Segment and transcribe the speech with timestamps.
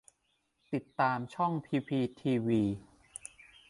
[0.73, 2.61] ติดตามช่องพีพีทีวี